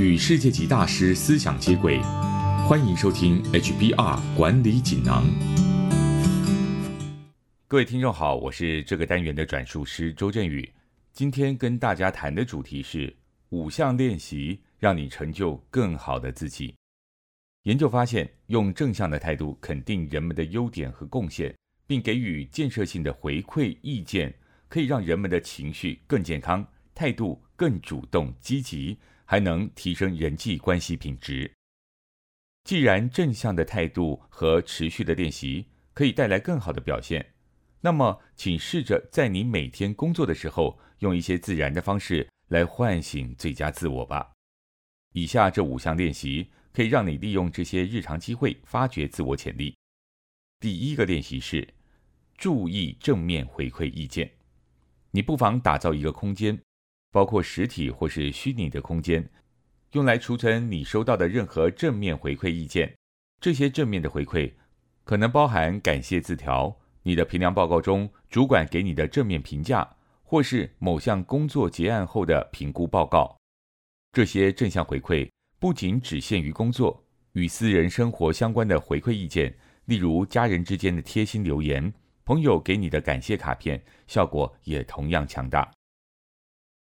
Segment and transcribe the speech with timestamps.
[0.00, 2.00] 与世界级大师思想接轨，
[2.66, 5.26] 欢迎收听 HBR 管理锦囊。
[7.68, 10.66] 各位听众好，我是这个单元的转述师周振宇。
[11.12, 13.14] 今天跟大家谈的主题是
[13.50, 16.74] 五项练习，让你成就更好的自己。
[17.64, 21.54] 研究发现，用正向的态度肯定人们的优点和贡献，
[21.86, 24.34] 并给予建设性的回馈意见，
[24.66, 28.96] 可以让人们的情绪更健康，态度更主动积极。
[29.30, 31.48] 还能提升人际关系品质。
[32.64, 37.24] 既然正向的态度和持续的练习可以带来更好的表现，
[37.80, 44.32] 那么请试着在你每天工作的时候，用一些自然的方式来唤醒最佳自我吧。
[45.12, 49.76] 以下这五项练习可以让你利用这些日常机会发掘自我潜力。
[50.58, 51.72] 第一个练习是
[52.36, 54.28] 注意正面回馈意见。
[55.12, 56.60] 你不妨打造一个空间。
[57.10, 59.28] 包括实体或是虚拟的空间，
[59.92, 62.94] 用来储存你收到的任何正面回馈意见。
[63.40, 64.52] 这些正面的回馈
[65.04, 73.36] 可能包含感谢字条、你的评量报告中主管给你的正面评价，或是某项工作结案后的评估报告。
[74.12, 79.52] 这些正向回馈不仅只限于工作，与私人生活相关的回馈意见，
[79.86, 81.92] 例如家人之间的贴心留言、
[82.24, 85.68] 朋友给你的感谢卡片，效果也同样强大。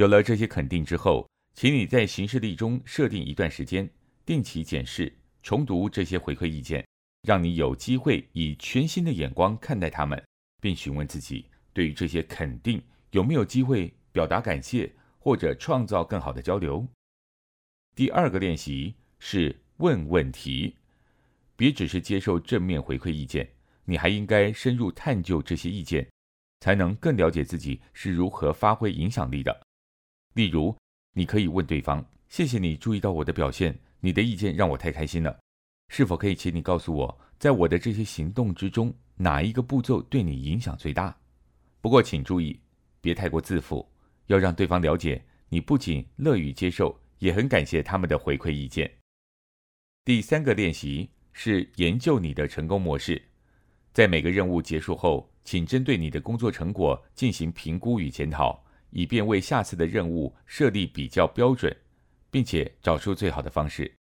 [0.00, 3.86] 有了这些肯定之后，请你在行事历中设定一段时间，
[4.24, 6.82] 定期检视、重读这些回馈意见，
[7.28, 10.18] 让你有机会以全新的眼光看待他们，
[10.58, 16.88] 并询问自己对于这些肯定有没有机会表达感谢或者创造更好的交流。
[17.94, 20.76] 第二个练习是问问题，
[21.56, 23.46] 别只是接受正面回馈意见，
[23.84, 26.08] 你还应该深入探究这些意见，
[26.60, 29.60] 才能更了解自己是如何发挥影响力的。
[30.34, 30.76] 例如，
[31.12, 35.38] 你可以问对方：“谢谢你注意到我的表现，你的意见让我太开心了。
[35.88, 41.16] 是否可以请你告诉我，在我的这些行动之中，哪一个步骤对你影响最大？”
[41.82, 42.60] 不过，请注意，
[43.00, 43.84] 别太过自负，
[44.26, 48.90] 要让对方了解你不仅乐于接受，也很感谢他们的回馈意见。
[50.04, 53.20] 第三个练习是研究你的成功模式，
[53.92, 58.62] 在每个任务结束后，请针对你的工作成果进行评估与检讨。
[58.90, 61.76] 以便为下次的任务设立比较标准，
[62.30, 63.92] 并且找出最好的方式。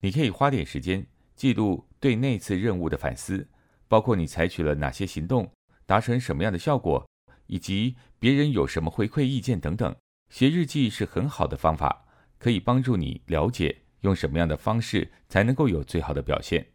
[0.00, 3.48] 你可以花点时间记录对那次任务的反思，
[3.88, 5.50] 包括你采取了哪些行动，
[5.86, 7.08] 达成什么样的效果，
[7.46, 9.94] 以及别人有什么回馈意见等等。
[10.28, 12.04] 写日记是很好的方法，
[12.38, 16.66] 可以帮助你了解用什么样的方式才能够有最好的表现。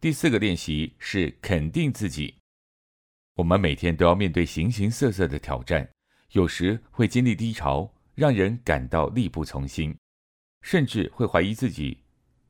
[0.00, 2.34] 第四个练习是肯定自己。
[3.36, 5.88] 我们每天都要面对形形色色的挑战。
[6.32, 9.96] 有时会经历低潮，让人感到力不从心，
[10.62, 11.98] 甚至会怀疑自己。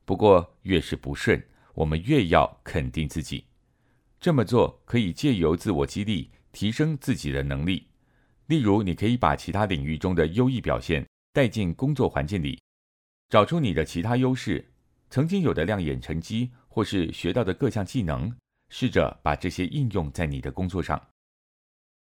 [0.05, 1.43] 不过，越是不顺，
[1.73, 3.45] 我们越要肯定自己。
[4.19, 7.87] 这么做可以借由自我激励，提升自己的能力。
[8.47, 12.59] 例如，你可以把其他领域中的优异表现带进工作环境里，
[13.29, 14.71] 找出你的其他优势，
[15.09, 18.35] 曾经有的亮眼成绩，或是学到的各项技能，
[18.69, 21.09] 试着把这些应用在你的工作上。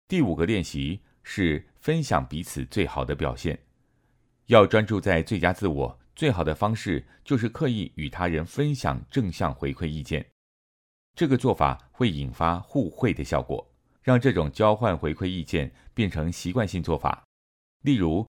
[0.08, 1.02] 第五个练习。
[1.24, 3.59] 是分享彼此最好的表现，
[4.47, 6.00] 要专注在最佳自我。
[6.16, 10.25] 最好的方式就是刻意与他人分享正向回馈意见。
[11.16, 13.66] 这个做法会引发互惠的效果，
[14.02, 17.24] 让这种交换回馈意见变成习惯性做法。
[17.84, 18.28] 例如，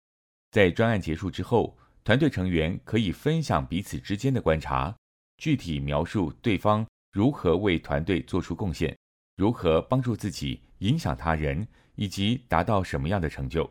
[0.52, 4.94] 在专案结束之后，团队成员可以分享彼此之间的观察，
[5.38, 8.96] 具体描述对方如何为团队做出贡献，
[9.36, 11.66] 如何帮助自己，影响他人。
[12.00, 13.70] 以及达到什么样的成就？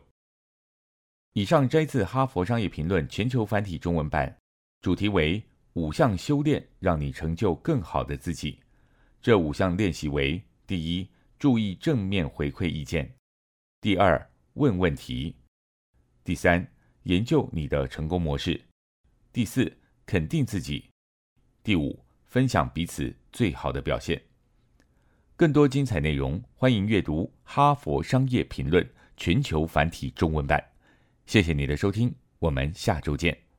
[1.32, 4.38] 以上摘自《哈佛商业评论》全球繁体中文版，
[4.82, 5.42] 主题为
[5.72, 8.60] 五项修炼，让你成就更好的自己。
[9.20, 11.08] 这五项练习为：第一，
[11.40, 13.04] 注意正面回馈意见；
[13.80, 15.34] 第二，问问题；
[16.22, 16.64] 第三，
[17.02, 18.56] 研究你的成功模式；
[19.32, 20.88] 第四，肯定自己；
[21.64, 21.98] 第五，
[22.28, 24.22] 分享彼此最好的表现。
[25.40, 28.84] 更多精彩内容，欢迎阅读《哈佛商业评论》
[29.16, 30.62] 全球繁体中文版。
[31.24, 33.49] 谢谢你的收听，我们下周见。